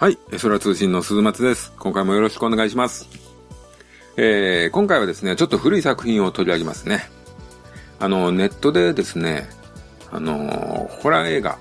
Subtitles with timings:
[0.00, 0.18] はい。
[0.40, 1.72] 空通信の鈴松です。
[1.76, 3.08] 今回もよろしくお願いします。
[4.16, 7.10] えー、今回はですね、ちょっと古い作品を取り上げますね。
[7.98, 9.48] あの、ネットでですね、
[10.12, 11.58] あの、ホラー映画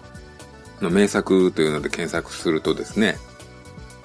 [0.81, 3.17] の名作というので検索するとですね、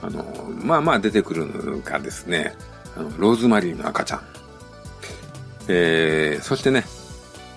[0.00, 0.24] あの、
[0.64, 2.56] まあまあ出てくるのがですね、
[2.96, 4.22] あのローズマリーの赤ちゃん。
[5.68, 6.86] えー、そしてね、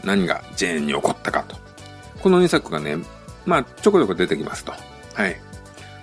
[0.03, 1.55] 何がジェーンに起こったかと。
[2.21, 2.97] この2作がね、
[3.45, 4.73] まあちょこちょこ出てきますと。
[5.13, 5.44] はい。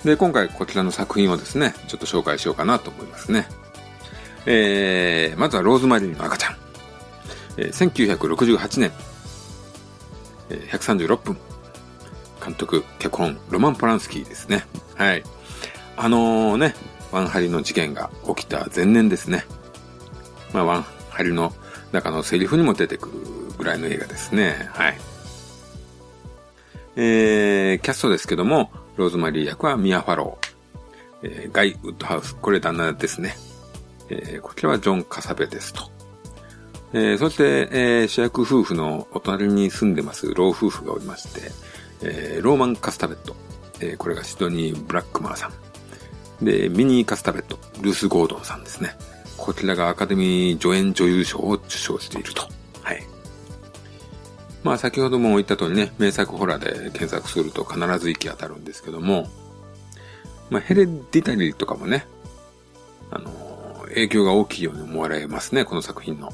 [0.05, 3.47] で、今回こちらの作品をですね、ちょっと紹介しようかなと思いますね。
[4.47, 6.57] えー、まずはローズマリーの赤ちゃん。
[7.57, 8.93] えー、1968年、
[10.51, 11.37] えー、136分。
[12.45, 14.67] 監督、脚本、ロマン・ポランスキーですね。
[14.97, 15.23] はい。
[15.97, 16.75] あのー、ね、
[17.13, 19.45] ワンハリの事件が起きた前年ですね。
[20.53, 21.53] まあ、ワンハリの
[21.93, 23.15] 中のセリフにも出てくる
[23.59, 24.69] ぐらいの映画ですね。
[24.73, 24.99] はい。
[26.97, 30.53] えー、キャストですけども、ローズマリー役はミア・ファロー。
[31.25, 32.35] えー、ガイ・ウッドハウス。
[32.37, 33.37] これ旦那ですね。
[34.11, 35.91] えー、こちらはジョン・カサベですと。
[36.93, 41.51] えー、そして、えー、主役夫婦のお隣に住んでます老夫婦がおりまして、
[42.03, 43.35] えー、ローマン・カスタベット。
[43.81, 45.51] えー、これがシドニー・ブラックマーさ
[46.41, 46.45] ん。
[46.45, 47.59] で、ミニー・カスタベット。
[47.81, 48.97] ルース・ゴードンさんですね。
[49.39, 52.47] こちらがアカデミー助演女優賞を受賞していると。
[54.63, 59.29] まあ先ほども言った通りね、名作ホラーで検索すると必ず行き当たるんですけども、
[60.51, 62.07] まあヘレディタリーとかもね、
[63.11, 63.31] あの
[63.89, 66.33] 影響が大きいように思われますね、この作品の。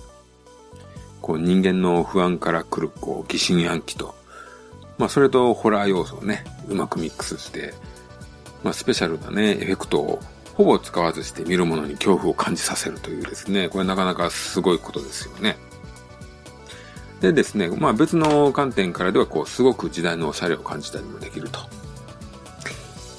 [1.21, 4.15] こう人間の不安から来るこう疑心暗鬼と、
[4.99, 7.75] まあそれとホラー要素をね、うまくミックスして、
[8.63, 10.21] まあスペシャルなね、エフェクトを
[10.55, 15.57] ほぼ使わずして見る者に恐怖を感じさせるというですね、これなかなかすごいことですよね。
[17.21, 21.61] でですね、まあ別の観点からでは、こう、すごく時代のおしゃれを感じたりもできると。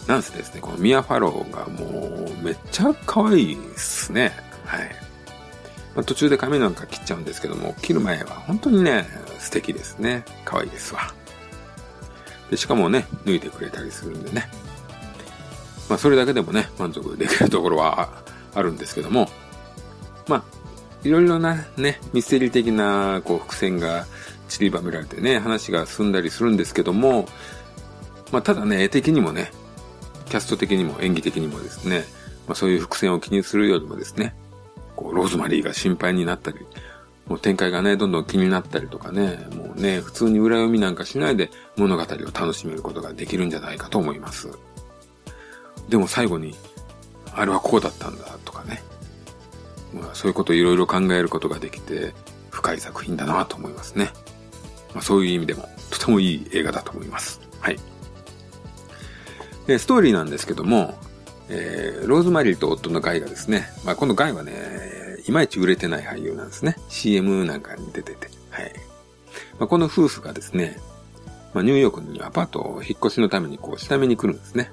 [0.08, 4.31] なんせですね、このミア・ファローがもう、めっちゃ可愛いですね。
[4.66, 4.90] はい。
[5.96, 9.07] まあ、途中で髪なんか切っちゃうんですけども、切る前は本当にね、
[9.40, 10.23] 素敵ですね。
[10.46, 11.13] 可愛いですわ。
[12.50, 14.50] で、しかもね、脱いでくれたりするんでね。
[15.90, 18.09] まあ、それだけでもね、満足できるところは
[18.56, 19.29] あるんですけども、
[20.28, 20.44] まあ、
[21.03, 24.05] いろいろなね、ミステリー的なこう伏線が
[24.49, 27.27] 散りばめられてね、話が進んだりするんですけども、
[28.31, 29.51] まあ、ただね、絵的にもね、
[30.29, 32.03] キャスト的にも演技的にもですね、
[32.47, 34.35] まあ、そういう伏線を気にするよりもですね、
[34.95, 36.57] こう、ローズマリーが心配になったり、
[37.27, 44.49] もう展開がね、どんどん気になったりとかね、もうね、普通に裏読みなんかしないで物語を楽しめることができるんじゃないかと思います。
[45.87, 46.55] でも最後に、
[47.33, 48.83] あれはこうだったんだとかね、
[49.94, 52.13] まあ、そういうことをいろいろ考えることができて、
[52.50, 54.11] 深い作品だなと思いますね。
[54.94, 57.41] まあ、そういう意味でも、とてもいい映画だと思います。
[57.59, 57.79] はい。
[59.67, 60.97] で、ストーリーなんですけども、
[61.49, 64.53] えー、ローズマリーと夫のガイがですね、まあ、このガイはね、
[65.28, 66.75] いまいち売れてない俳優なんですね。
[66.89, 68.29] CM なんかに出てて。
[68.49, 68.73] はい。
[69.59, 70.79] まあ、この夫婦がですね、
[71.53, 74.72] まあ、ニューヨークにアパートを引っ越しのためにこう、下見に来るんですね。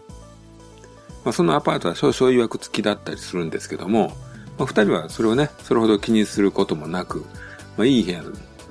[1.25, 4.13] まあ、そのアパートは少々曰く付きだったりするんですけども、
[4.59, 7.25] まあ、二人はそれをね、それほど気にすることもなく、
[7.77, 8.23] まあ、いい部屋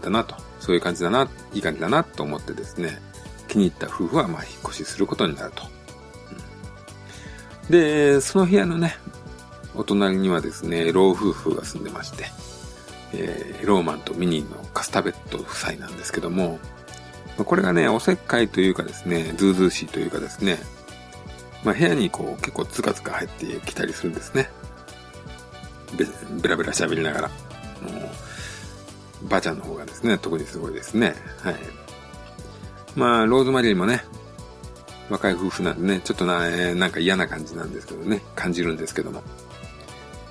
[0.02, 3.00] だなと、そういう感じだな、いい感じだなと思ってですね、
[3.48, 5.64] 気に入った夫婦はまあ引っ越しすることになると。
[7.68, 8.98] うん、で、その部屋のね、
[9.76, 12.26] お隣にはですね、老夫婦が住んでまして、
[13.14, 16.60] えー、ローマンとミニーのカスタベット夫妻なんですけども、
[17.38, 20.58] これがね、おせっかいというかですね、ずうずうしいというかですね、
[21.64, 24.50] まあ部屋にこう結構つかつか入ってきたりするんですね。
[25.98, 26.06] べ
[26.42, 27.28] ベラベラ喋りながら。
[27.28, 27.34] も
[29.24, 31.16] う、ばあちゃんの方がですね、特にすごいですね。
[31.42, 31.56] はい。
[32.96, 34.04] まあ、ローズマリーもね、
[35.10, 39.22] 若い夫婦なんでね、ちょっとな、えー、なんか嫌な感じなんですけどね、感じるんですけども。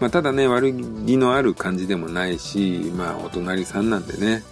[0.00, 4.42] まあ、ただね、悪気のある感じでもないし、まあ、お隣さんなんでね、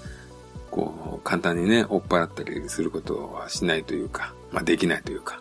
[0.70, 5.40] こう、簡単にね、追っ払ったりすることはしないというか、まあ、できないというか、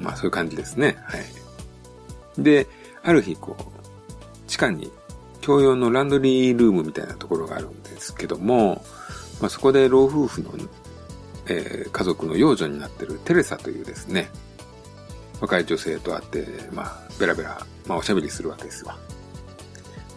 [0.00, 0.96] まあ、そういう感じですね。
[1.04, 2.42] はい。
[2.42, 2.66] で、
[3.02, 3.75] ある日、こう、
[4.46, 4.92] 地下に
[5.40, 8.84] 共用のランドリールームみたいなところがあるんですけども、
[9.40, 10.50] まあ、そこで老夫婦の、
[11.46, 14.30] えー、家族の養女になってるテレサというですね、
[15.40, 18.96] 若い女性と会って、まあ、ベラベラ、まあ、おしゃべりするわけですわ。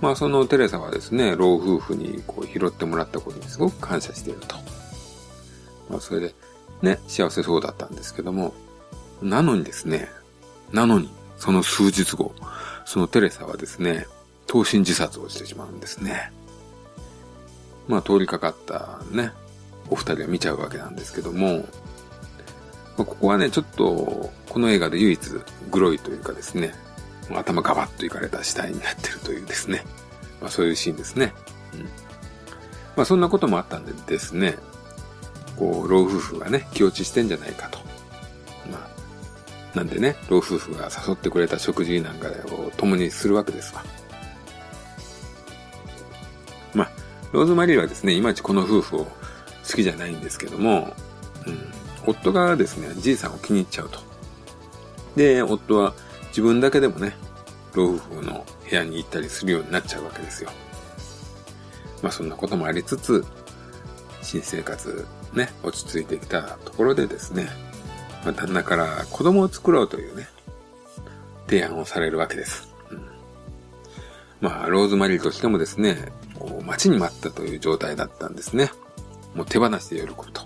[0.01, 4.55] まあ、そのテレサはですね、老夫婦にこう拾ってもらったことにすごく感謝していると。
[5.89, 6.33] まあ、それで、
[6.81, 8.53] ね、幸せそうだったんですけども、
[9.21, 10.09] なのにですね、
[10.71, 12.33] なのに、その数日後、
[12.85, 14.07] そのテレサはですね、
[14.49, 16.31] 投身自殺をしてしまうんですね。
[17.87, 19.31] まあ通りかかったね、
[19.91, 21.57] お二人は見ちゃうわけなんですけども、
[22.97, 25.19] まあ、ここはね、ちょっと、この映画で唯一
[25.69, 26.73] グロいというかですね、
[27.31, 29.85] 頭ガバッといかれた死体になってるというですね、
[30.41, 31.31] まあそういうシーンですね。
[31.75, 31.81] うん。
[32.95, 34.57] まあそんなこともあったんでですね、
[35.57, 37.77] こう、老夫婦がね、気落ちしてんじゃないかと。
[38.71, 38.89] ま
[39.75, 43.83] あ、なんでね、老夫婦が誘ってくれた食事なんかを共にするわけですわ。
[47.31, 49.11] ローズマリーはですね、いまいちこの夫婦を好
[49.75, 50.93] きじゃないんですけども、
[51.45, 51.59] うん、
[52.07, 53.99] 夫がですね、じいさんを気に入っちゃうと。
[55.15, 55.93] で、夫は
[56.29, 57.15] 自分だけでもね、
[57.73, 60.49] 老夫婦の部屋に行ったりするようになっちゃうわけですよ。
[62.01, 63.25] まあそんなこともありつつ、
[64.21, 67.47] 新生活ね、落ち着いてきたところでですね、
[68.23, 70.27] まあ、旦那から子供を作ろうというね、
[71.47, 72.73] 提案をされるわけです。
[72.91, 73.01] うん、
[74.41, 78.71] まあ、ローズマリーとしてもですね、こう待ちに待ったという状態だったんですね。
[79.35, 80.41] もう手放しで喜ぶと。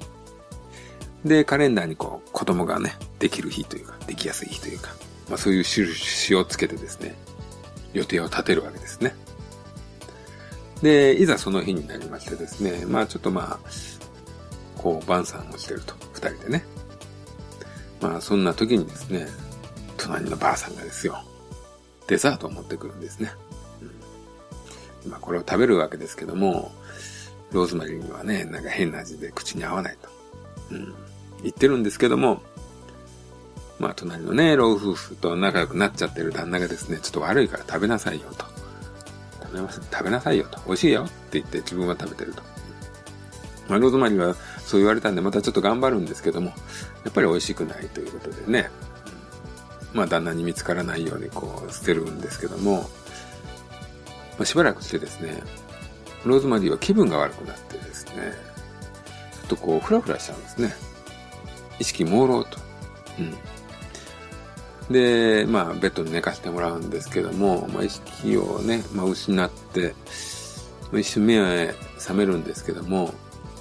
[1.23, 4.89] で、カレンダーにこう、子供がね、できる日というか、できやすい日というか、
[5.29, 7.15] まあそういう印をつけてですね、
[7.93, 9.15] 予定を立てるわけですね。
[10.81, 13.59] で、いざその日になりましてですね、まあちょっとまあ、
[14.77, 16.65] こう晩餐をしてると、二人でね。
[18.01, 19.27] まあそんな時にですね、
[19.95, 21.23] 隣のばあさんがですよ、
[22.07, 23.31] デザートを持ってくるんですね。
[25.07, 26.71] まあこれを食べるわけですけども、
[27.51, 30.09] ローズマリーにはね、なんか変な味で口に合わないと。
[30.71, 30.93] うん、
[31.43, 32.41] 言ってるんですけども、
[33.79, 38.45] まあ隣のね、老夫婦と仲良くなっちゃってる旦那がですね、ちょっと悪いから食べなさいよと。
[39.41, 40.59] 食べます食べなさいよと。
[40.65, 42.41] 美味しいよって言って自分は食べてると。
[43.67, 44.35] まあ、ローズマリーは
[44.65, 46.55] そう言われたんで、またちょっと頑張るんですけども、や
[47.09, 48.69] っぱり美味しくないということでね、
[49.93, 52.89] まあ、旦那に見つからないようにこう、捨てるんですけども、
[54.37, 55.41] まあ、しばらくしてですね、
[56.25, 58.31] ローズマリーは気分が悪くなってですね、
[59.33, 60.73] ちょっとこう、ふらふらしちゃうんですね。
[61.79, 62.57] 意識朦朧と。
[63.19, 64.93] うん。
[64.93, 69.93] で、まあ、ベッドに寝かしてもらうんですけども、まあ、意識をね、まあ、失って、
[70.93, 73.13] 一瞬目は覚めるんですけども、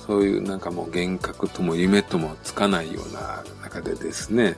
[0.07, 4.57] そういうなんかもう幻覚とも夢ともつかないような中でですね、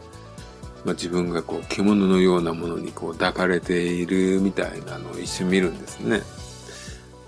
[0.84, 6.20] まあ、自分がこう獣のようなものにこう抱かれているみたいなのを一瞬見るんですね。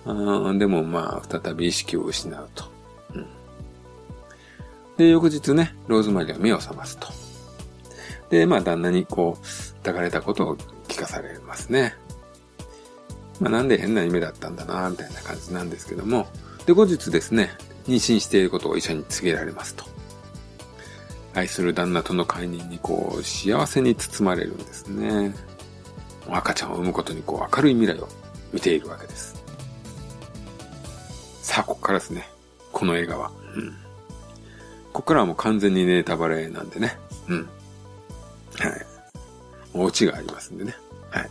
[0.05, 2.65] あでもまあ再び意識を失うと。
[3.15, 3.27] うん、
[4.99, 7.09] で、翌日ね、ローズマリーは目を覚ますと。
[8.31, 10.57] で、まあ旦那にこう抱かれたことを
[10.87, 11.95] 聞かされますね。
[13.41, 16.29] まあなんで変な夢だったんだな、みたいな感じなんですけども。
[16.67, 17.51] で、後日ですね、
[17.89, 19.96] 妊娠していることを医者に告げられますと。
[21.37, 25.35] 愛する旦那との解任にこう、幸せに包まれるんですね。
[26.31, 28.09] 赤ちゃんを産むことにこう、明るい未来を
[28.55, 29.37] 見ているわけです。
[31.43, 32.27] さあ、ここからですね。
[32.73, 33.31] この映画は。
[33.55, 33.71] うん。
[34.95, 36.99] ここからはもう完全にネタバレなんでね。
[37.29, 37.43] うん。
[37.43, 38.87] はい。
[39.75, 40.75] オチがありますんでね。
[41.11, 41.31] はい。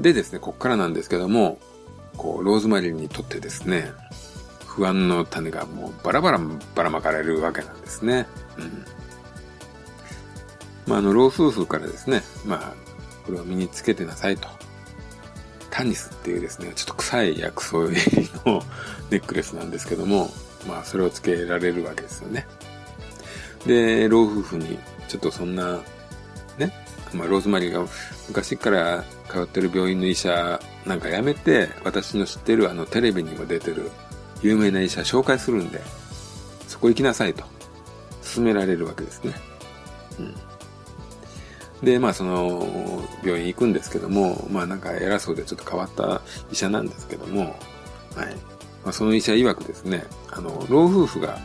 [0.00, 1.58] でですね、ここからなんですけども、
[2.16, 3.92] こう、ローズマリーにとってですね、
[4.74, 6.40] 不安の種がもうバラバラ
[6.74, 8.26] ばらまかれるわけなんですね。
[8.56, 8.84] うん。
[10.86, 12.74] まあ、あの、老夫婦からですね、まあ、
[13.26, 14.48] これを身につけてなさいと。
[15.70, 18.62] タニスっていうですね、ちょっと臭い薬草入りの
[19.10, 20.30] ネックレスなんですけども、
[20.66, 22.46] まあ、それをつけられるわけですよね。
[23.66, 25.80] で、老夫婦に、ちょっとそんな、
[26.56, 26.72] ね、
[27.12, 27.86] まあ、ローズマリーが
[28.28, 33.90] 昔から通ってる病院の医者なんかやめて、私の知ってるあのテレビにも出てる
[34.42, 35.80] 有名な医者紹介するんで、
[36.68, 37.44] そこ行きなさいと、
[38.34, 39.34] 勧められるわけですね。
[40.18, 40.34] うん。
[41.84, 48.36] で、まあその、病院行くんですけども、まあなんか偉そうでちょっと変わった医者なんですけども、はい。
[48.84, 51.38] まあその医者曰くですね、あの、老夫婦が、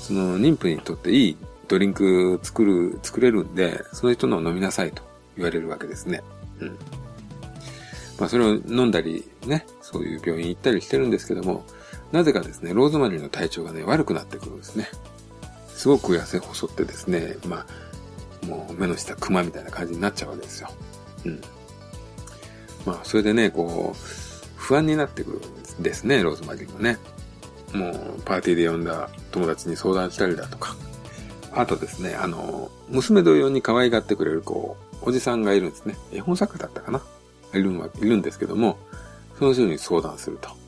[0.00, 5.02] その妊婦にとっていいドリンク作る、作れるんで、その人の飲みなさいと
[5.36, 6.22] 言われるわけですね。
[6.60, 6.68] うん。
[8.18, 11.64] まあそれを飲んだりね、そういう病院行ったりしてるんですけども、
[12.14, 14.88] なぜかですね、ローズマリーの体調がね、悪くなってくるんですね。
[15.66, 17.66] すごく痩せ細ってですね、ま
[18.44, 20.70] あ、もう目の下クマみたいな感じになっちゃうわけですよ。
[21.24, 21.40] うん。
[22.86, 23.98] まあ、それでね、こう、
[24.54, 25.40] 不安になってくる
[25.80, 26.98] んですね、ローズマリーもね。
[27.72, 30.76] もう、パーティーで呼んだ友達に相談したりだとか。
[31.52, 35.96] あとですね、あの、娘同様に可愛がってくれる、こう、おじさんがいるんですね。
[36.12, 37.02] 絵本作家だったかな
[37.54, 38.78] いるんいるんですけども、
[39.36, 40.62] その人に相談すると。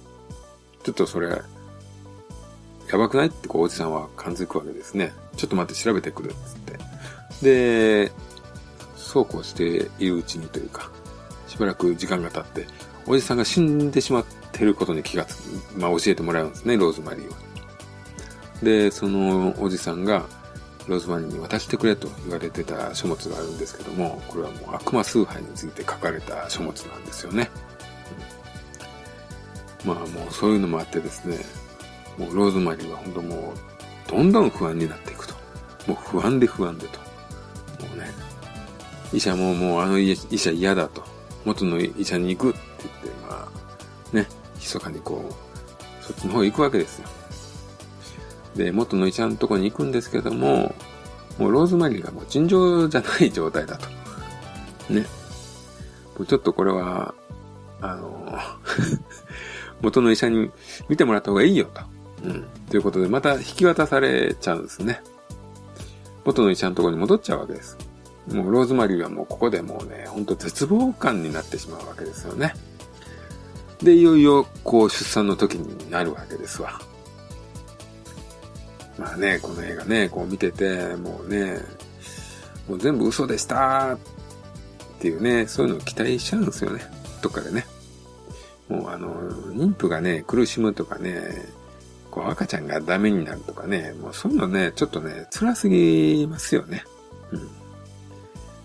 [0.86, 3.26] ちょっとそれ、やばくない？
[3.26, 5.12] ってこうおじさんは感づくわけですね。
[5.36, 6.58] ちょっと待って調べてくるっつっ
[7.40, 8.04] て。
[8.06, 8.12] で、
[8.96, 10.88] そうこうしているうちにというか、
[11.48, 12.68] しばらく時間が経って、
[13.04, 17.36] おじさんが死んでしまってることに気がつく、まあ教えてもらうんですね、ローズマリーは。
[18.62, 20.24] で、そのおじさんが、
[20.86, 27.50] ローズマリーに渡してくれと言われてた書物があるんですけども、これはもう悪魔崇拝について書かれた書物なんですよね。
[29.86, 31.38] まあもうそういうのもあってですね、
[32.18, 35.34] もうローズマリーは本当もう、どんどん不安になっていくと。
[35.86, 36.98] もう不安で不安でと。
[37.86, 38.10] もうね、
[39.12, 41.04] 医者ももうあの医者嫌だと。
[41.44, 43.48] 元の医者に行くって言って、ま
[44.12, 44.26] あ、ね、
[44.56, 47.08] 密かにこう、そっちの方行くわけですよ。
[48.56, 50.74] で、元の医者のとこに行くんですけども、
[51.38, 53.86] もうローズマリーがもう尋常じゃない状態だと。
[54.92, 55.02] ね。
[56.16, 57.14] もうちょっとこれは、
[57.80, 58.38] あの、
[59.80, 60.50] 元の医者に
[60.88, 61.82] 見てもらった方がいいよと。
[62.24, 62.44] うん。
[62.70, 65.00] ということで、また引き渡されちゃうんですね。
[66.24, 67.76] 元の医者のところに戻っちゃうわけです。
[68.32, 72.54] もうローズマリーはもうここでもうね、ほんと絶望感になってしまうわけですよね。
[73.82, 76.80] で、いよいよ、こう、出産の時になるわけですわ。
[78.98, 81.60] まあね、この映画ね、こう見てて、もうね、
[82.66, 83.98] もう全部嘘でしたっ
[84.98, 86.82] ていうね、そういうのを期待しちゃうんですよね。
[87.20, 87.66] どっかでね。
[88.68, 89.14] もうあの、
[89.52, 91.46] 妊婦がね、苦しむとかね、
[92.10, 96.84] こう赤ちゃんがダメになるとかね、もうそういうのね、ちょっとね、辛すぎますよね。
[97.30, 97.48] うん。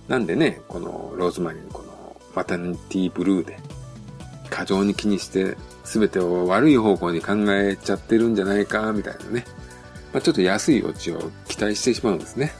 [0.07, 3.59] なんでね、このローズマリーのこのマタニティブルーで、
[4.49, 9.45] 過剰に気にして全てを悪い方向に考えちゃってるんじゃないか、みたいなね。
[10.13, 12.51] まあ、ちょっと安いオチを期待してしまうんですね。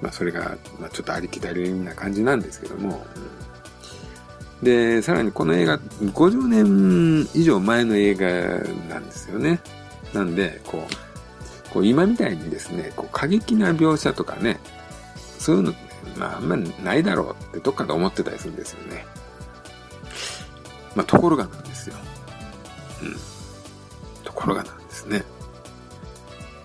[0.00, 3.04] まあ、それが、まあ、ちょっとありきたりな感じなんですけども。
[4.62, 8.28] で、さらにこの映画、50年以上前の映画
[8.88, 9.60] なんですよね。
[10.14, 11.06] なんで、こう、
[11.72, 14.58] こう今みたいにですね、こう過激な描写とかね、
[15.38, 15.80] そういうのって、
[16.18, 19.04] まああんまりないだろうってどっかで思ってたりするんですよね。
[20.94, 21.96] まあところがなんですよ。
[23.02, 23.16] うん。
[24.24, 25.24] ところがなんですね。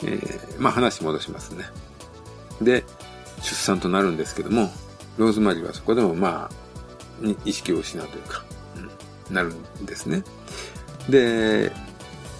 [0.04, 1.66] えー、まあ話戻しますね。
[2.62, 2.86] で、
[3.42, 4.72] 出産となるんですけども、
[5.18, 6.71] ローズマリーはそこでもまあ、
[7.22, 8.44] に意識を失うというか、
[9.30, 10.24] うん、なるんですね。
[11.10, 11.72] で、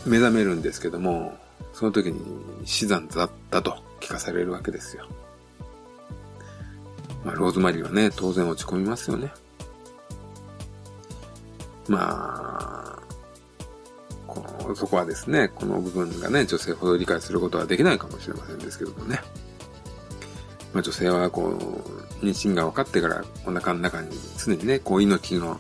[0.06, 1.38] 目覚めるんですけども、
[1.74, 2.22] その時に
[2.66, 5.08] 死産だったと聞かされるわけですよ。
[7.24, 9.32] まあ、ローズマリーはね、当然落ち込みますよね。
[11.88, 13.00] まあ、
[14.28, 19.22] この、そこはですね、この部分がね、女性ほど理解することはできないかもしれませんですけどもね。
[20.74, 21.50] まあ、女性はこ
[22.22, 25.60] う、妊娠が分かってからお腹の中に常にね、こう命の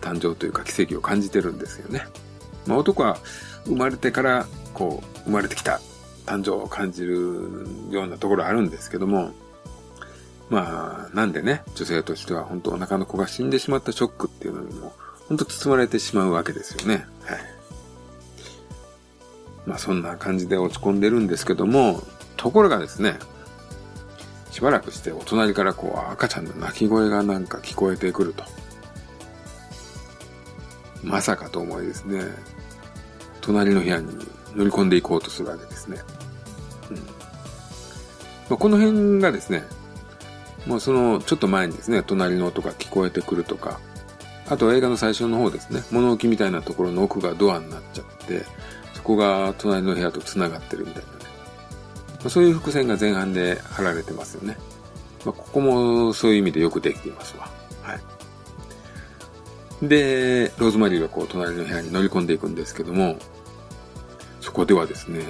[0.00, 2.06] 誕生というか奇跡を感じてるんですよね。
[2.66, 3.18] まあ、男は
[3.64, 5.80] 生まれてから、こう、生まれてきた
[6.26, 9.32] 誕生を感じるようなところあるんですけども、
[10.48, 14.92] まあ、なんでね、女性としては本当お腹の子が死んでしまったショックっていうのにも、
[15.28, 17.06] 本当包まれてしまうわけですよね。
[17.24, 17.38] はい。
[19.66, 22.02] まあそんな感じで落ち込んでるんですけども、
[22.36, 23.18] ところがですね、
[24.56, 28.42] しばらくしてお隣からこう赤ちゃんの泣き声がなんか聞こえてくると。
[31.02, 32.22] まさかと思いですね、
[33.42, 34.06] 隣の部屋に
[34.54, 35.98] 乗り込んでいこうとするわけですね。
[36.88, 37.02] うんま
[38.52, 39.62] あ、この辺がですね、
[40.64, 43.78] もうそのちょっと前にですね、隣の音が聞こえてくるとか、
[44.48, 48.46] あと映画の最初の方ですね、物置みたいなところの奥がドアになっちゃって、
[48.94, 51.15] そこが隣の部屋と繋がってるみたいな。
[52.26, 54.56] ま、そういう伏線が前半で貼られてますよね。
[55.24, 57.48] まあ、ここもそういう意味でよくできていますわ。
[57.82, 59.88] はい。
[59.88, 63.16] で、ローズマリーがこう隣の部屋に乗り込んでいくんですけども、
[64.40, 65.20] そこではですね、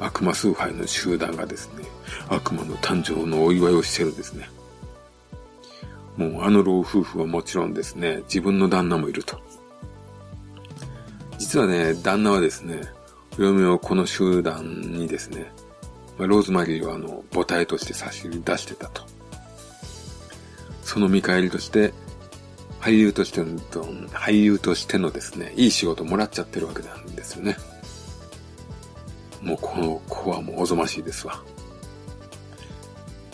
[0.00, 1.84] 悪魔崇拝の集団がですね、
[2.28, 4.48] 悪魔の誕生のお祝いをしてるんですね。
[6.16, 9.40] もうあの老夫婦はもちろんですね、自分の旦那もいると。
[11.36, 12.82] 実はね、旦那はですね、
[13.38, 15.52] お嫁をこの集団にですね、
[16.18, 19.02] まローズマリーはあの母体として差し出してたと。
[20.82, 21.92] その見返りとして、
[22.80, 23.46] 俳優としての、
[24.08, 27.56] 俳優としてのですね、いい仕事もらっちゃってるわけなんですよね。
[29.42, 31.42] もうこの子はもうおぞましいですわ。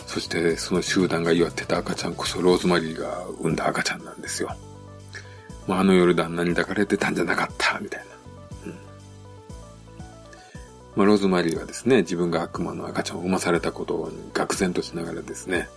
[0.05, 4.55] そしてその集団が祝ってた赤ちゃんこそローズマリーが産んだ赤ちゃんなんですよ。
[5.67, 8.14] まあ、あの夜旦那に抱かれてたんじゃなかった、みたいな。
[10.95, 15.67] まあ、ローズマリーはですね、自分が悪魔の赤ちゃんを産まされたことに愕然としながらですね、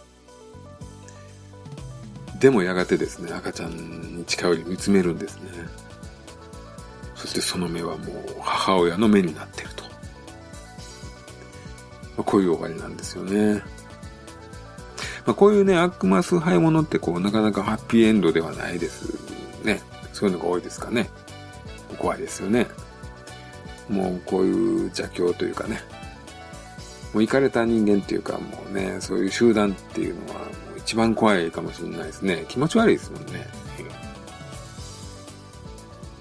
[2.39, 5.51] でもやがてですね、赤ちゃんに近寄り見つめるんですね。
[7.17, 9.83] そしてその目はもう母親の目になってると。
[9.85, 9.91] ま
[12.19, 13.55] あ、こういう終わりなんですよね。
[15.27, 19.13] まあ、こういうね、悪魔崇拝者ってこう、なかなかハッピーエンドではないです
[19.65, 19.83] ね。
[20.13, 21.11] そういうのが多いですかね。
[21.99, 22.69] 怖いですよね。
[23.89, 25.81] もうこういう邪教というかね。
[27.15, 28.41] もう行かれた人間っていうか、も
[28.71, 30.45] うね、そういう集団っていうのは、も
[30.77, 32.45] う一番怖いかもしれないですね。
[32.49, 33.47] 気持ち悪いですもんね。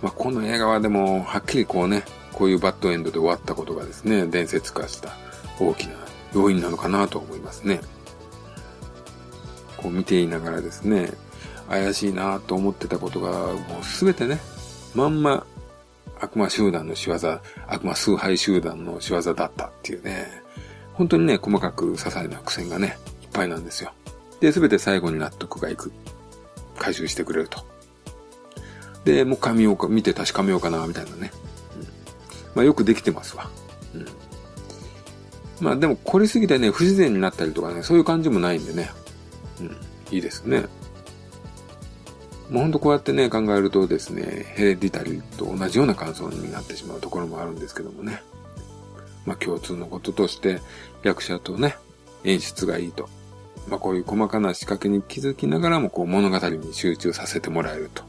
[0.02, 5.10] まあ、この映画はでも、はっきりこうね、こういうバッドエンドで終わったことがですね、伝説化した
[5.60, 5.96] 大きな
[6.34, 7.82] 要因なのかなと思いますね。
[9.76, 11.12] こう見ていながらですね、
[11.68, 14.40] 怪しいなと思ってたことが、もうすべてね、
[14.94, 15.46] まんま
[16.20, 17.16] 悪魔集団の仕業、
[17.68, 20.28] 悪魔崇拝集団の仕業だったっていうね、
[20.94, 23.92] 本当にね、細かく些細な苦戦がね、いっぱいなんですよ。
[24.40, 25.92] で、すべて最後に納得がいく。
[26.78, 27.66] 回収してくれると。
[29.04, 31.32] で、もう一回見ようか、見て確かめようかな、みたいなね。
[31.76, 31.88] うん、
[32.56, 33.50] まあよくできてますわ。
[33.94, 34.06] うん。
[35.60, 38.92] まあでも凝りすぎてね、不自然になったりとかね、そういう感じもないんでね。
[39.60, 39.78] うん。
[40.12, 40.66] いいですね。
[42.50, 48.22] もうほんとこうやってね、考えるとですね、ヘレディタリーと同じような感想になってしまうところもあるんですけどもね。
[49.26, 50.62] まあ共通のこととして、
[51.04, 51.76] 役者とね、
[52.24, 53.10] 演出がいいと。
[53.68, 58.04] まあこういう細かな仕掛けに気づきながらもこう物語に集中させてもらえると。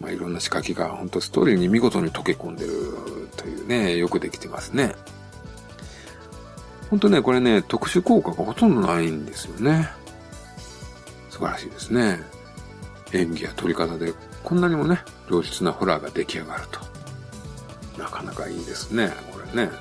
[0.00, 2.72] まあいろんな仕掛けが本当ストーリーに見事に溶け込んでる
[3.36, 4.96] というね、よくできてますね。
[6.90, 10.01] 本当ね、これね、特殊効果がほとんどないんですよね。
[11.42, 12.20] 素晴らしいですね。
[13.12, 16.80] 演技や撮り方でこんなにもね、良質なホラーが出来上がると。
[18.00, 19.72] なかなかいいですね、これね。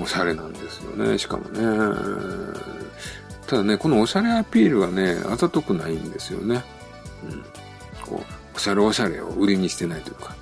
[0.00, 1.60] おしゃれなんですよね、しかもね。
[3.48, 6.62] ただね、このおしゃれアピールがね、あざとくないんですよね。
[7.28, 7.42] うん。
[8.00, 10.36] こう、おしゃれおしゃれを売りにしてないというか。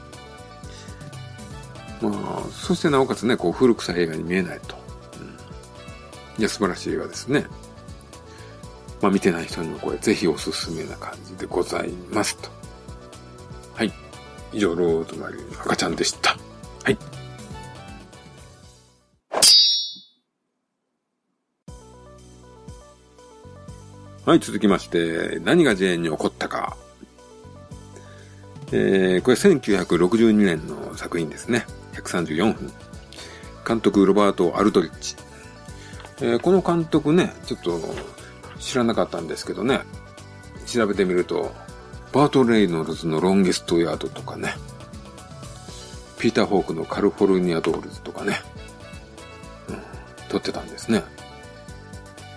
[2.02, 4.76] まあ、そしてなおかつね、こう、古臭い映画に見えないと。
[5.18, 6.40] うん。
[6.40, 7.46] いや、素晴らしい映画ですね。
[9.00, 12.50] まあ、見てない人の声、ぜひおすすめな感じでございますと。
[13.74, 13.92] はい。
[14.52, 16.36] 以上、ローズマリーの赤ちゃんでした。
[16.82, 16.98] はい。
[24.24, 26.76] はい、続きまして、何がジェーンに起こったか。
[28.72, 31.64] えー、これ1962年の作品ですね。
[31.94, 32.72] 134分。
[33.66, 35.16] 監督、ロバート・アルトリッチ。
[36.20, 37.80] えー、この監督ね、ちょっと
[38.58, 39.80] 知らなかったんですけどね、
[40.66, 41.54] 調べてみると、
[42.12, 44.54] バート・レイノルズのロンゲストヤードとかね、
[46.18, 48.40] ピーター・ホークのカルフォルニア・ドールズとかね、
[49.68, 49.78] うん、
[50.28, 51.02] 撮ってたんですね。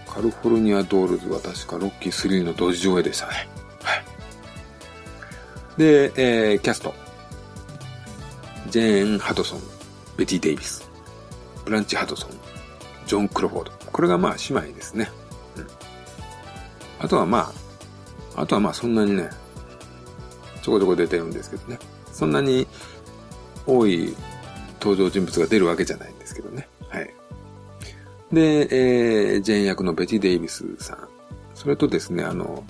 [0.08, 3.48] カルフォルニア・ドールズは確かロッキー3の同時上映でしたね。
[3.84, 4.04] はい。
[5.78, 6.94] で、えー、キャスト。
[8.70, 9.60] ジェーン・ハドソン、
[10.18, 10.88] ベティ・デイビス、
[11.66, 12.30] ブランチ・ハドソン、
[13.06, 13.72] ジョン・クロフォード。
[13.92, 15.12] これがまあ姉妹ですね。
[17.02, 17.52] あとはま
[18.36, 19.30] あ、あとはまあそんなにね、
[20.62, 21.80] ちょこちょこ出てるんですけどね。
[22.14, 22.68] そんなに
[23.66, 24.16] 多い
[24.80, 26.68] 登場人物が出るわけじゃないんですけどね。
[26.90, 27.14] はい。
[28.32, 28.68] で、
[29.34, 31.08] えー、ジェーン役のベティ・デイビスさん。
[31.56, 32.64] それとですね、あの、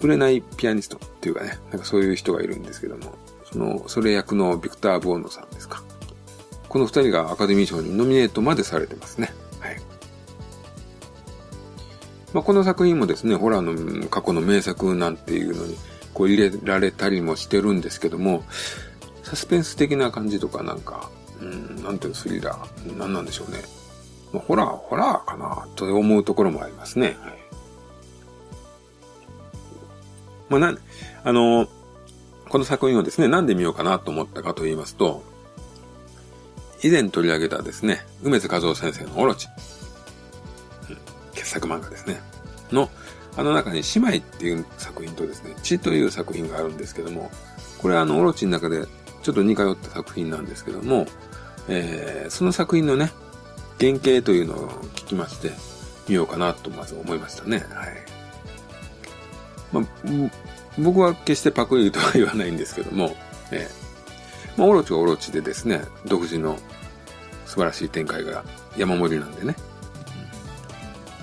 [0.00, 3.14] 売れないピアニストっていうかね、なんかそういう人がいるんですけども、
[3.50, 5.84] その、それ役のビクター・ボーノさんですか。
[6.68, 9.32] この二人がアカデミー賞にノミネートまでされてますね。
[12.32, 15.76] まあ、この作品もですね、ホラーの過去の名作なんていうのに、
[16.14, 18.44] こう入れられたりもしてるんですけども、
[19.22, 23.58] サスペンス的な感じとかなんか、うん、なんていうのスリラー、なんなんでしょうね。
[24.32, 27.16] まあ、ホラー、ホラーかなと思うところもありますね。
[27.20, 27.42] はい。
[30.48, 30.78] まあ、な、
[31.24, 31.68] あの、
[32.48, 35.22] この作品をですね、なんで見ようかなと思ったかと言いますと、
[36.82, 39.48] 以前取り上げたですね、梅津和夫先生のオロチ、
[41.34, 42.20] 傑作漫画ですね、
[42.70, 42.90] の、
[43.36, 47.30] あの中に姉妹っていう作品とですね、血という作品があるんですけども、
[47.78, 48.86] これはあの、オロチの中で
[49.22, 51.06] ちょっと似通った作品なんですけども、
[51.68, 53.12] えー、その作品のね、
[53.78, 55.52] 原型というのを聞きまして、
[56.08, 57.58] 見ようかなとまず思いましたね。
[57.70, 57.96] はい。
[59.72, 59.84] まあ、
[60.78, 63.16] 僕は決してパクリとは言わないんですけども、
[63.50, 66.58] えー、まあ、オロチはオロチでですね、独自の
[67.46, 68.44] 素晴らしい展開が
[68.76, 69.56] 山盛りなんでね。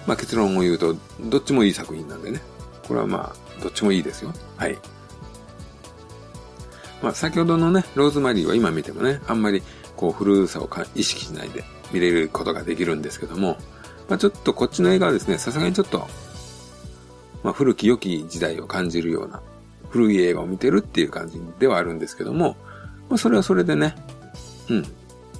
[0.09, 2.41] まあ結論を言うと、どっちもいい作品なんでね。
[2.87, 4.33] これはまあ、どっちもいいですよ。
[4.57, 4.75] はい。
[7.03, 9.61] まあ先ほどのね、ローズマリーは今見てもね、あんまり
[9.95, 13.59] こう古さを意識しないで見れることができるんですけども、
[14.07, 16.07] まあちょっとこっちの映画はですね、さすがにちょっと、
[17.43, 19.43] まあ古き良き時代を感じるような、
[19.91, 22.57] 古い映画を見てるっていう感じではあるんですけども、
[23.09, 23.93] まあそれはそれでね、
[24.71, 24.83] うん、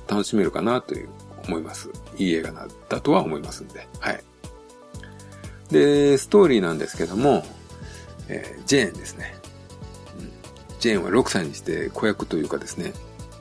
[0.08, 1.10] 楽しめるかなという
[1.48, 1.90] 思います。
[2.18, 4.24] いい映画だとは思いますんで、はい。
[5.72, 7.46] で、ストーリーなんですけども、
[8.28, 9.36] えー、ジェーンですね、
[10.20, 10.32] うん。
[10.80, 12.94] ジェーンは6歳にして子役というかですね、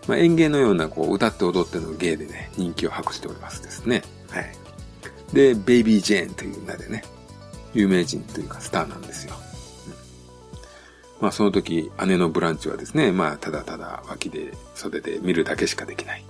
[0.09, 4.03] まあ、演芸のようなこう歌って踊っての芸でね、人気を博しておりますですね。
[4.31, 4.53] はい。
[5.33, 7.05] で、ベイビー・ジェーンという名でね、
[7.75, 9.35] 有名人というかスターなんですよ。
[11.19, 16.25] うん、まあその時、姉のブランチはですね、まあただただ脇で袖で見るだけしかできない。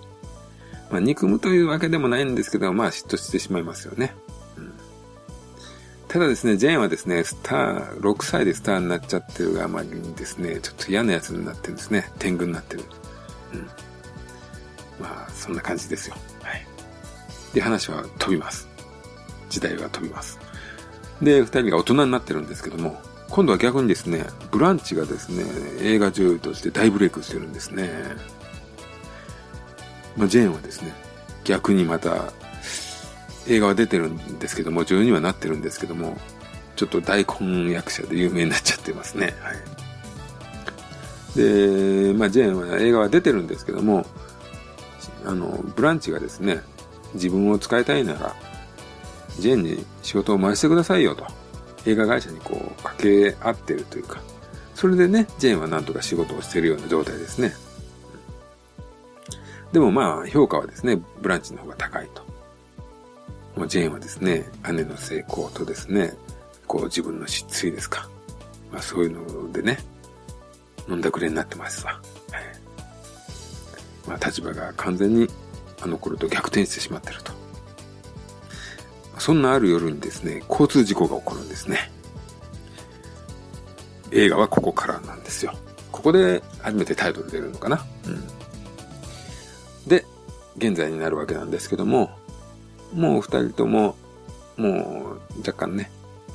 [0.90, 4.16] まあ憎むというわけでもないんですけど、まあ嫉妬してしまいますよね。
[6.08, 12.10] うん、ただですね、ジェーンはですね、スター、6歳でスターになっちゃってるがまりにですね、ちょっと嫌なやつになってるんですね。
[12.18, 12.84] 天狗になってる。
[13.54, 13.60] うん。
[15.00, 16.16] まあ、そんな感じですよ。
[16.42, 16.66] はい。
[17.54, 18.68] で、話は飛びます。
[19.48, 20.38] 時代は飛びます。
[21.22, 25.44] で、二人が大人になってるんですけども、今度は逆にですね、ブランチがですね、
[25.82, 27.90] 映画女優として大ブレイクしてるんですね。
[30.16, 30.92] まあ、ジェーンはですね、
[31.44, 32.32] 逆にまた、
[33.48, 36.16] 映画は出てるんですけども、女優にはなってるんですけども、
[36.76, 39.34] ちょっと大根役者で有名になっちゃってますね。
[39.40, 39.56] はい。
[41.36, 44.06] で、まあ、ジェーンは映画は出てるんですけども、
[45.24, 46.60] あの、ブランチがですね、
[47.14, 48.34] 自分を使いたいなら、
[49.38, 51.26] ジェーンに仕事を回してくださいよと。
[51.86, 54.20] 映画会社にこう、掛け合ってるというか、
[54.74, 57.52] それでね、ジェーンはなんとか仕事をしてるような状態ですね。
[59.72, 62.27] でもまあ、評価はですね、ブランチの方が高いと。
[63.58, 66.14] もうジェーンはですね、姉の成功とですね、
[66.68, 68.08] こう自分の失墜ですか。
[68.70, 69.78] まあそういうのでね、
[70.88, 71.94] 飲んだくれになってますわ。
[71.94, 72.02] はい。
[74.06, 75.28] まあ立場が完全に
[75.82, 77.32] あの頃と逆転してしまってると。
[79.18, 81.90] そんなある夜にですね、交通事故が起こるんですね。
[84.12, 85.52] 映画はここからなんですよ。
[85.90, 87.84] ここで初めてタイトル出るのかな。
[88.06, 88.24] うん。
[89.88, 90.04] で、
[90.56, 92.17] 現在になるわけなんですけども、
[92.92, 93.96] もう二人とも、
[94.56, 95.90] もう若干ね、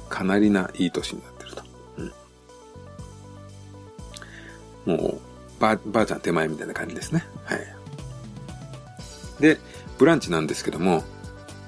[0.10, 1.64] かなりないい年になってると。
[4.86, 4.98] うん。
[4.98, 5.20] もう、
[5.60, 7.26] ば、ばあちゃん手前みたいな感じですね。
[7.46, 7.60] はい。
[9.40, 9.60] で、
[9.98, 11.04] ブランチなんですけども、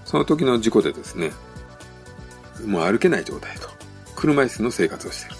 [0.05, 1.31] その時の事故でですね、
[2.65, 3.69] もう歩けない状態と、
[4.15, 5.35] 車椅子の生活をしてる。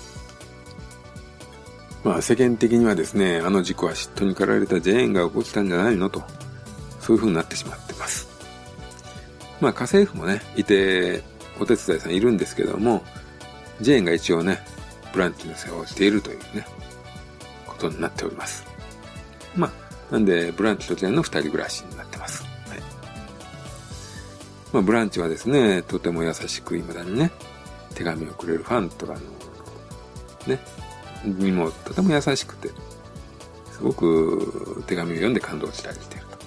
[2.03, 6.23] まあ世間的にはですね、あの事故は嫉妬に駆られたジェーンが起こしたんじゃないのと、
[6.99, 8.34] そういう風になってしまってます。
[9.65, 11.23] まあ家政婦もね、いて、
[11.59, 13.03] お手伝いさんいるんですけども、
[13.81, 14.59] ジェーンが一応ね、
[15.11, 16.67] ブランチの世話をしているというね、
[17.65, 18.63] ことになっております。
[19.55, 22.43] まあ、なんで、ブランチとジェーンの二人暮らしになってます。
[22.43, 22.79] はい。
[24.71, 27.31] まあ、ブランチはですね、とても優しく、未だにね、
[27.95, 29.19] 手紙をくれるファンとかの、
[30.45, 30.59] ね、
[31.23, 32.69] にもとても優しくて、
[33.71, 36.37] すごく手紙を読んで感動したりしていると。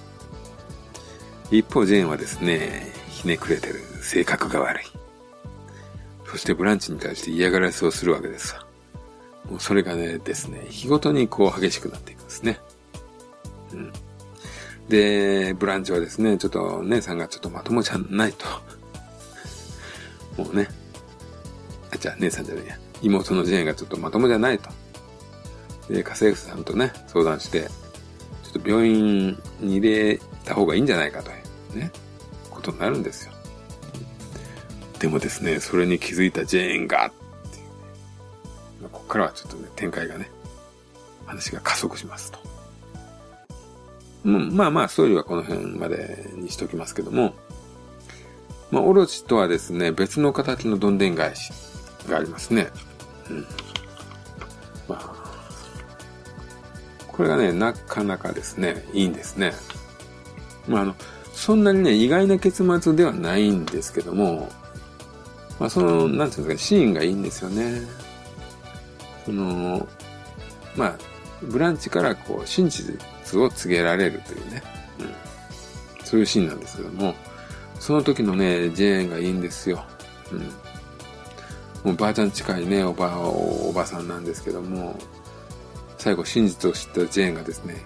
[1.51, 4.83] 一方、ジェーンはですね、ひねくれてる性格が悪い。
[6.25, 8.65] そしてブランチに対して嫌がらせをするわけですわ。
[9.49, 12.59] もうそれがね、ですね、日ごとにこう激しくなっていくんですね。
[13.73, 13.91] うん。
[14.87, 18.45] で、ブランチはですね、ちょっと姉さんがちょっとまともじゃないと。
[20.41, 20.69] もうね、
[21.91, 22.77] あ、じゃあ姉さんじゃないや。
[23.01, 24.69] 妹のジェーンがちょっとまともじゃないと。
[25.89, 27.63] で、家政婦さんとね、相談して、
[28.43, 31.33] ちょっと病院に入れた方がいいんじゃないかとい
[31.75, 31.91] うね、
[32.59, 33.33] ことになるんですよ。
[34.99, 40.29] でもですね、それに気づいたジェーンが、っていう、ね、ここからはちょっとね、展開がね、
[41.25, 42.39] 話が加速しますと。
[44.25, 47.33] うん、まあまあ、ストーリーはこの辺までにしときますけども、
[48.71, 51.51] まあ、オロチとはですね、別の形のどんでん返し
[52.09, 52.67] がありますね。
[53.29, 53.47] うん。
[54.89, 55.15] まあ、
[57.07, 59.53] これがね、なかなかですね、いいんですね。
[60.67, 60.95] まあ、あの、
[61.39, 64.49] そんなにね、意外な結末ではないんですけども、
[65.57, 67.81] まあ、その、なんていうんですか、シーンがいいんですよね。
[69.23, 69.87] その、
[70.75, 70.95] まあ、
[71.41, 74.61] ブランチからこう、真実を告げられるというね、
[74.99, 75.03] う
[76.03, 76.05] ん。
[76.05, 77.15] そういうシーンなんですけども、
[77.79, 79.81] その時のね、ジェーンがいいんですよ。
[80.33, 80.39] うん。
[81.85, 84.99] もうばあちゃん近いね、おば、おばさんなんですけども、
[85.97, 87.85] 最後真実を知ったジェーンがですね、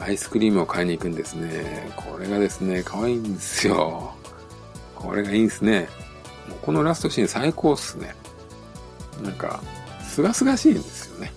[0.00, 1.90] アイスクリームを買いに行くんですね。
[1.96, 4.12] これがですね、可愛いんですよ。
[4.94, 5.88] これがいいんですね。
[6.48, 8.14] もうこのラストシーン最高っすね。
[9.22, 9.60] なんか、
[10.02, 11.32] すがすがしいんですよね。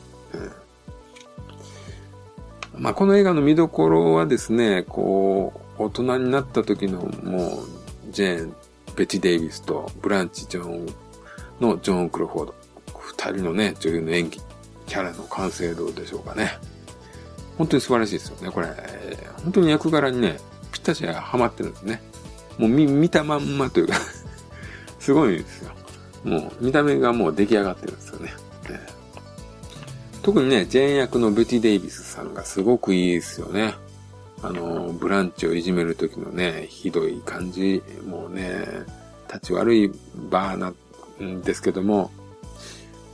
[2.74, 8.56] うん、まあ、この映画の見どころはですね、こう、大人になった時のもう、ジェーン、
[8.96, 10.86] ベチ・デイビスとブランチ・ジョン
[11.60, 12.56] のジョン・クロフォード。
[13.00, 14.42] 二人のね、女優の演技、
[14.86, 16.58] キャラの完成度でしょうかね。
[17.58, 18.52] 本当に素晴らしいですよね。
[18.52, 18.68] これ、
[19.44, 20.40] 本当に役柄にね、
[20.72, 22.02] ぴったしハマってるんですね。
[22.58, 23.96] もう見、見たまんまというか
[25.00, 25.72] すごいんですよ。
[26.24, 28.34] もう、見た目がもう出来上がってるんですよね。
[30.28, 33.76] 特にね、ジェーン役のベティ・デイビスさんがすごくいいですよね。
[34.44, 38.68] あの、ブランチをいじめる時のね、ひどい感じ、もうね、
[39.28, 39.90] 立ち悪い
[40.30, 40.74] バーな
[41.22, 42.12] んですけども、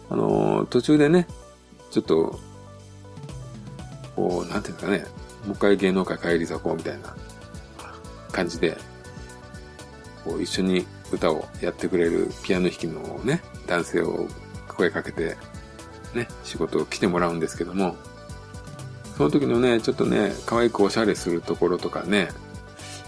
[0.10, 1.28] あの、途中でね、
[1.92, 2.40] ちょっと、
[4.16, 5.06] こう、なんていうんですかね、
[5.46, 7.16] もう一回芸能界帰り咲こうみたいな
[8.32, 8.78] 感じで、
[10.24, 14.28] こう一緒に歌をやってくれるピアノ弾きのね、男性を
[14.68, 15.38] 声かけて、
[16.14, 17.96] ね、仕事を来てもらうんですけども、
[19.18, 22.30] その時のね、ちょっとね、可愛くおしゃれするところとかね、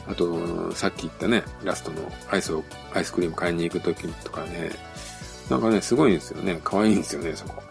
[0.08, 2.64] あと、さっき言ったね、ラストのアイスを、
[2.94, 4.72] アイスクリーム買いに行く時とかね、
[5.50, 6.60] なんかね、すごいんですよね。
[6.64, 7.64] 可愛いんですよね、そこ。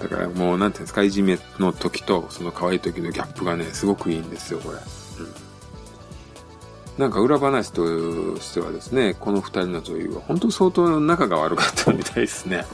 [0.00, 4.76] だからもう、なんていうんですか、いじめの時と、その可愛い時のギャップがね、すごくいいんですよ、これ。
[4.76, 4.82] うん。
[6.98, 7.84] なんか裏話と
[8.40, 12.64] してはですね、この二人の女優は本当相当仲が悪かったみたいですね。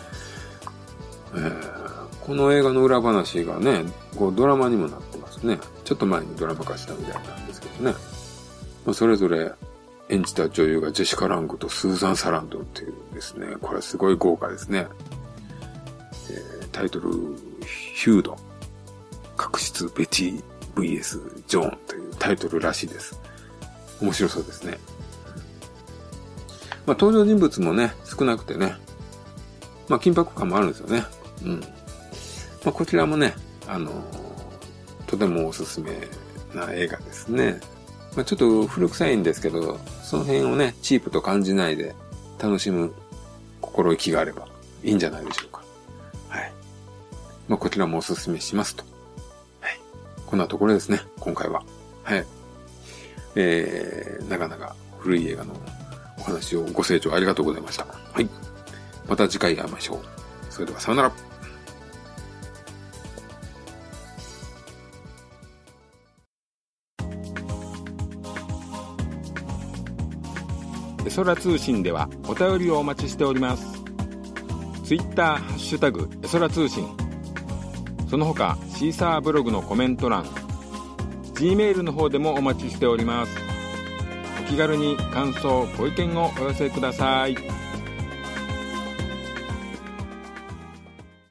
[1.35, 1.87] えー
[2.27, 3.85] この映画の裏話がね、
[4.19, 5.61] こうドラマにもなってますね。
[5.85, 7.93] ちょっと前にドラマ化したみたいなんですけどね。
[8.85, 9.53] まあ、それぞれ
[10.09, 14.89] 演じた女優がジェシカ・ラングとスーザン・サランドっていうですね、これすごい豪華ですね。
[16.29, 17.11] えー、タイトル、
[17.95, 18.37] ヒュード、
[19.35, 23.19] 確執ベティ VS ジョーンというタイトルらしいです。
[24.03, 24.77] 面白そうですね。
[26.85, 28.75] まあ、登場人物もね、少なくてね、
[29.89, 31.05] まあ、緊迫感もあるんですよね。
[31.47, 31.61] うん。
[31.61, 31.67] ま
[32.67, 33.33] あ、こちらもね、
[33.67, 33.91] あの、
[35.07, 35.93] とてもおすすめ
[36.55, 37.59] な映画ですね。
[38.15, 41.95] まあ、ちょっと古臭いんですけど、その辺をね、チープと感じないで
[42.39, 42.93] 楽しむ
[43.63, 44.47] 心意気があれば
[44.85, 45.66] いいんじゃないでしょうか。
[47.47, 47.51] はい。
[47.51, 48.85] まあ、こちらもおすすめしますと。
[49.61, 49.81] はい。
[50.27, 51.63] こんなところですね、今回は。
[52.03, 52.25] はい。
[53.35, 55.55] えー、なかなか古い映画の
[56.19, 57.87] お話をご清聴ありがとうございました。
[57.87, 58.29] はい。
[59.09, 59.99] また次回会いましょう。
[60.51, 61.13] それではさよなら。
[71.17, 73.83] 空通信ではお便りをお待ちしております
[74.85, 76.87] ツイッターハッシュタグエソラ通信
[78.09, 80.25] その他シーサーブログのコメント欄
[81.35, 83.37] G メールの方でもお待ちしております。
[84.41, 87.37] お気軽に感想ご意見をお寄せください。